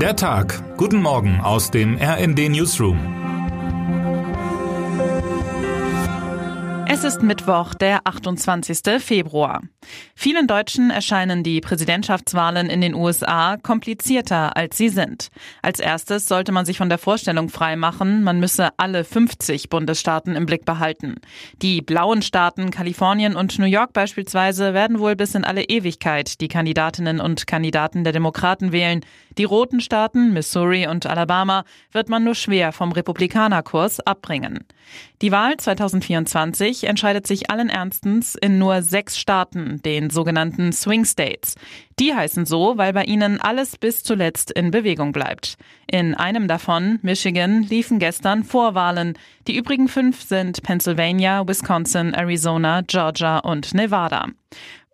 [0.00, 0.62] Der Tag.
[0.76, 3.25] Guten Morgen aus dem RND Newsroom.
[6.96, 9.02] Es ist Mittwoch, der 28.
[9.02, 9.60] Februar.
[10.14, 15.28] Vielen Deutschen erscheinen die Präsidentschaftswahlen in den USA komplizierter, als sie sind.
[15.60, 20.46] Als erstes sollte man sich von der Vorstellung freimachen, man müsse alle 50 Bundesstaaten im
[20.46, 21.16] Blick behalten.
[21.60, 26.48] Die blauen Staaten Kalifornien und New York beispielsweise werden wohl bis in alle Ewigkeit die
[26.48, 29.04] Kandidatinnen und Kandidaten der Demokraten wählen.
[29.36, 34.64] Die roten Staaten Missouri und Alabama wird man nur schwer vom Republikanerkurs abbringen.
[35.22, 41.54] Die Wahl 2024 entscheidet sich allen Ernstens in nur sechs Staaten, den sogenannten Swing States.
[41.98, 45.56] Die heißen so, weil bei ihnen alles bis zuletzt in Bewegung bleibt.
[45.86, 49.18] In einem davon, Michigan, liefen gestern Vorwahlen.
[49.46, 54.26] Die übrigen fünf sind Pennsylvania, Wisconsin, Arizona, Georgia und Nevada.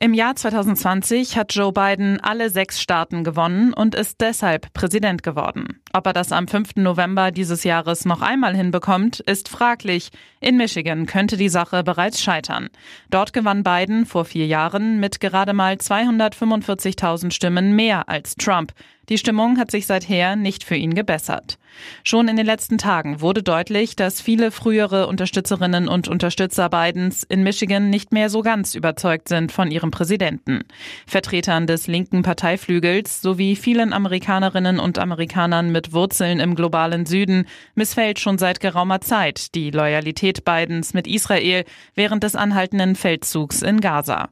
[0.02, 5.80] Im Jahr 2020 hat Joe Biden alle sechs Staaten gewonnen und ist deshalb Präsident geworden.
[5.92, 6.74] Ob er das am 5.
[6.74, 10.10] November dieses Jahres noch einmal hinbekommt, ist fraglich.
[10.40, 12.68] In Michigan könnte die Sache bereits scheitern.
[13.10, 18.72] Dort gewann Biden vor vier Jahren mit gerade mal 245.000 Stimmen mehr als Trump.
[19.08, 21.58] Die Stimmung hat sich seither nicht für ihn gebessert.
[22.04, 27.42] Schon in den letzten Tagen wurde deutlich, dass viele frühere Unterstützerinnen und Unterstützer Bidens in
[27.42, 30.64] Michigan nicht mehr so ganz überzeugt sind von ihrem Präsidenten.
[31.06, 38.20] Vertretern des linken Parteiflügels sowie vielen Amerikanerinnen und Amerikanern mit Wurzeln im globalen Süden missfällt
[38.20, 41.64] schon seit geraumer Zeit die Loyalität Bidens mit Israel
[41.94, 44.28] während des anhaltenden Feldzugs in Gaza.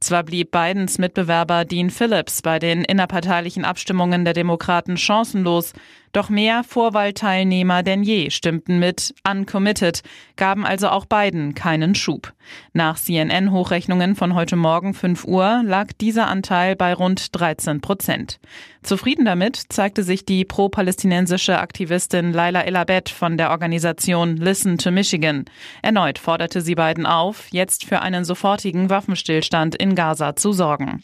[0.00, 5.72] Zwar blieb Bidens Mitbewerber Dean Phillips bei den innerparteilichen Abstimmungen der Demokraten chancenlos,
[6.12, 10.02] doch mehr Vorwahlteilnehmer denn je stimmten mit uncommitted,
[10.36, 12.34] gaben also auch Biden keinen Schub.
[12.74, 18.40] Nach CNN-Hochrechnungen von heute Morgen 5 Uhr lag dieser Anteil bei rund 13 Prozent.
[18.82, 25.46] Zufrieden damit zeigte sich die pro-palästinensische Aktivistin Laila Elabed von der Organisation Listen to Michigan.
[25.80, 31.02] Erneut forderte sie Biden auf, jetzt für einen sofortigen Waffenstillstand in Gaza zu sorgen.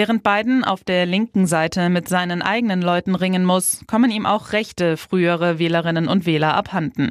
[0.00, 4.54] Während Biden auf der linken Seite mit seinen eigenen Leuten ringen muss, kommen ihm auch
[4.54, 7.10] rechte frühere Wählerinnen und Wähler abhanden.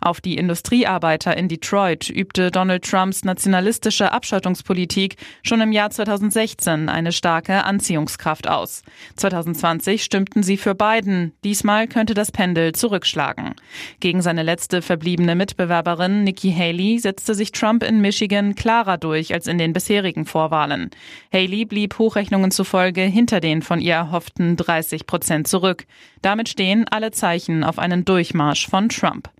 [0.00, 7.12] Auf die Industriearbeiter in Detroit übte Donald Trumps nationalistische Abschottungspolitik schon im Jahr 2016 eine
[7.12, 8.84] starke Anziehungskraft aus.
[9.16, 11.34] 2020 stimmten sie für Biden.
[11.44, 13.54] Diesmal könnte das Pendel zurückschlagen.
[14.00, 19.46] Gegen seine letzte verbliebene Mitbewerberin Nikki Haley setzte sich Trump in Michigan klarer durch als
[19.46, 20.88] in den bisherigen Vorwahlen.
[21.34, 25.84] Haley blieb hoch Hochrechnungen zufolge hinter den von ihr erhofften 30 Prozent zurück.
[26.22, 29.30] Damit stehen alle Zeichen auf einen Durchmarsch von Trump.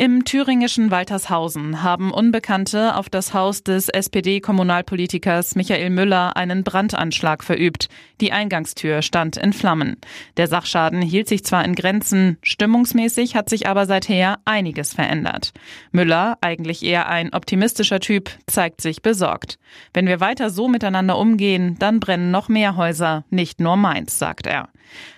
[0.00, 7.90] Im thüringischen Waltershausen haben Unbekannte auf das Haus des SPD-Kommunalpolitikers Michael Müller einen Brandanschlag verübt.
[8.22, 9.98] Die Eingangstür stand in Flammen.
[10.38, 15.52] Der Sachschaden hielt sich zwar in Grenzen, stimmungsmäßig hat sich aber seither einiges verändert.
[15.92, 19.58] Müller, eigentlich eher ein optimistischer Typ, zeigt sich besorgt.
[19.92, 24.46] Wenn wir weiter so miteinander umgehen, dann brennen noch mehr Häuser, nicht nur meins, sagt
[24.46, 24.70] er.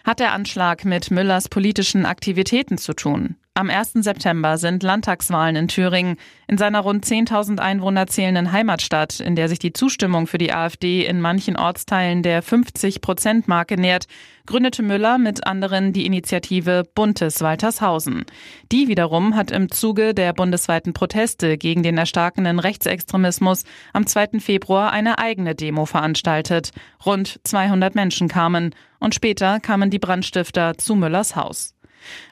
[0.02, 3.36] Hat der Anschlag mit Müllers politischen Aktivitäten zu tun?
[3.54, 3.92] Am 1.
[3.96, 6.16] September sind Landtagswahlen in Thüringen.
[6.48, 11.04] In seiner rund 10.000 Einwohner zählenden Heimatstadt, in der sich die Zustimmung für die AfD
[11.04, 14.06] in manchen Ortsteilen der 50-Prozent-Marke nähert,
[14.46, 18.24] gründete Müller mit anderen die Initiative Buntes Waltershausen.
[18.72, 24.40] Die wiederum hat im Zuge der bundesweiten Proteste gegen den erstarkenden Rechtsextremismus am 2.
[24.40, 26.70] Februar eine eigene Demo veranstaltet.
[27.04, 31.74] Rund 200 Menschen kamen und später kamen die Brandstifter zu Müllers Haus.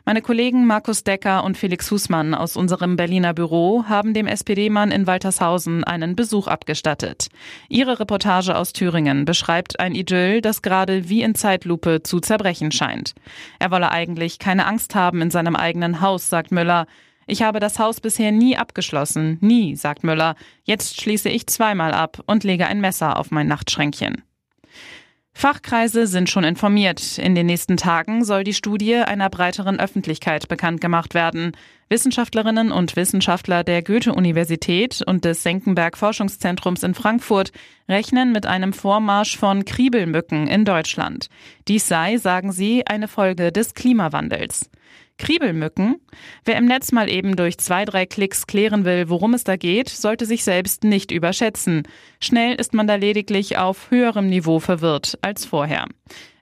[0.04, 5.06] Meine Kollegen Markus Decker und Felix Husmann aus unserem Berliner Büro haben dem SPD-Mann in
[5.06, 7.28] Waltershausen einen Besuch abgestattet.
[7.68, 13.14] Ihre Reportage aus Thüringen beschreibt ein Idyll, das gerade wie in Zeitlupe zu zerbrechen scheint.
[13.58, 16.86] Er wolle eigentlich keine Angst haben in seinem eigenen Haus, sagt Müller.
[17.26, 19.38] Ich habe das Haus bisher nie abgeschlossen.
[19.40, 20.34] Nie, sagt Müller.
[20.64, 24.22] Jetzt schließe ich zweimal ab und lege ein Messer auf mein Nachtschränkchen.
[25.32, 27.18] Fachkreise sind schon informiert.
[27.18, 31.52] In den nächsten Tagen soll die Studie einer breiteren Öffentlichkeit bekannt gemacht werden.
[31.88, 37.52] Wissenschaftlerinnen und Wissenschaftler der Goethe-Universität und des Senckenberg Forschungszentrums in Frankfurt
[37.88, 41.28] rechnen mit einem Vormarsch von Kriebelmücken in Deutschland.
[41.68, 44.70] Dies sei, sagen sie, eine Folge des Klimawandels.
[45.20, 46.00] Kriebelmücken?
[46.44, 49.90] Wer im Netz mal eben durch zwei, drei Klicks klären will, worum es da geht,
[49.90, 51.82] sollte sich selbst nicht überschätzen.
[52.20, 55.84] Schnell ist man da lediglich auf höherem Niveau verwirrt als vorher.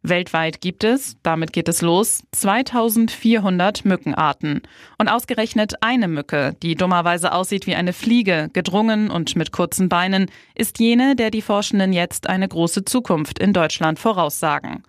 [0.09, 4.63] Weltweit gibt es, damit geht es los, 2400 Mückenarten.
[4.99, 10.31] Und ausgerechnet eine Mücke, die dummerweise aussieht wie eine Fliege, gedrungen und mit kurzen Beinen,
[10.55, 14.83] ist jene, der die Forschenden jetzt eine große Zukunft in Deutschland voraussagen.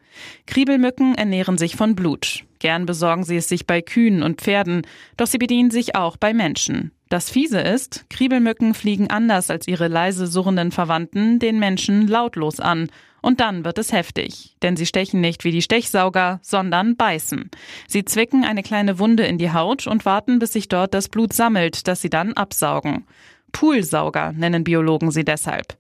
[0.45, 2.43] Kriebelmücken ernähren sich von Blut.
[2.59, 4.81] Gern besorgen sie es sich bei Kühen und Pferden,
[5.17, 6.91] doch sie bedienen sich auch bei Menschen.
[7.09, 12.91] Das Fiese ist, Kriebelmücken fliegen anders als ihre leise surrenden Verwandten den Menschen lautlos an.
[13.21, 17.49] Und dann wird es heftig, denn sie stechen nicht wie die Stechsauger, sondern beißen.
[17.87, 21.33] Sie zwicken eine kleine Wunde in die Haut und warten, bis sich dort das Blut
[21.33, 23.05] sammelt, das sie dann absaugen.
[23.51, 25.77] Poolsauger nennen Biologen sie deshalb.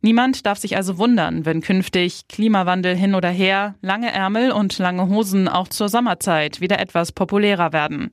[0.00, 5.08] Niemand darf sich also wundern, wenn künftig Klimawandel hin oder her, lange Ärmel und lange
[5.08, 8.10] Hosen auch zur Sommerzeit wieder etwas populärer werden.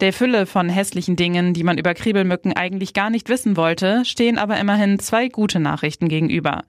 [0.00, 4.38] Der Fülle von hässlichen Dingen, die man über Kriebelmücken eigentlich gar nicht wissen wollte, stehen
[4.38, 6.64] aber immerhin zwei gute Nachrichten gegenüber.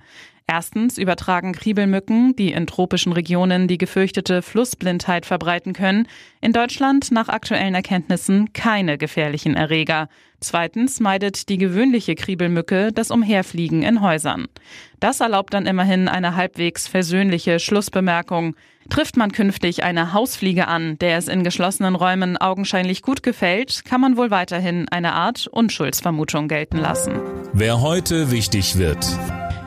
[0.48, 6.08] Erstens übertragen Kriebelmücken, die in tropischen Regionen die gefürchtete Flussblindheit verbreiten können,
[6.42, 10.10] in Deutschland nach aktuellen Erkenntnissen keine gefährlichen Erreger.
[10.42, 14.48] Zweitens meidet die gewöhnliche Kriebelmücke das Umherfliegen in Häusern.
[15.00, 18.56] Das erlaubt dann immerhin eine halbwegs versöhnliche Schlussbemerkung.
[18.90, 24.02] Trifft man künftig eine Hausfliege an, der es in geschlossenen Räumen augenscheinlich gut gefällt, kann
[24.02, 27.14] man wohl weiterhin eine Art Unschuldsvermutung gelten lassen.
[27.54, 29.08] Wer heute wichtig wird.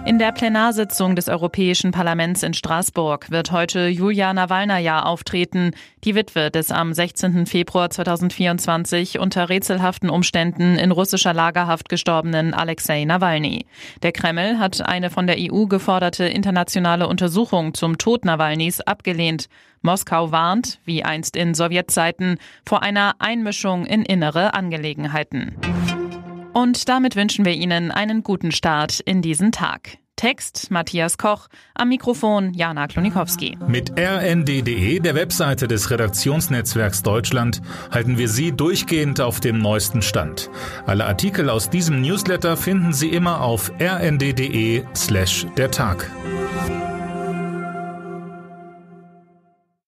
[0.06, 5.70] In der Plenarsitzung des Europäischen Parlaments in Straßburg wird heute Julia Nawalnaja auftreten,
[6.04, 7.46] die Witwe des am 16.
[7.46, 13.64] Februar 2024 unter rätselhaften Umständen in russischer Lagerhaft gestorbenen Alexei Nawalny.
[14.02, 19.48] Der Kreml hat eine von der EU geforderte internationale Untersuchung zum Tod Nawalnys abgelehnt.
[19.80, 22.36] Moskau warnt, wie einst in Sowjetzeiten,
[22.66, 25.56] vor einer Einmischung in innere Angelegenheiten.
[26.54, 29.98] Und damit wünschen wir Ihnen einen guten Start in diesen Tag.
[30.14, 33.58] Text Matthias Koch, am Mikrofon Jana Klonikowski.
[33.66, 37.60] Mit rnd.de, der Webseite des Redaktionsnetzwerks Deutschland,
[37.90, 40.50] halten wir Sie durchgehend auf dem neuesten Stand.
[40.86, 46.08] Alle Artikel aus diesem Newsletter finden Sie immer auf rnd.de slash der Tag.